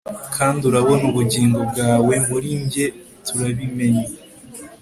[0.35, 2.85] kandi urabona ubugingo bwawe muri njye,
[3.25, 4.05] turabimenye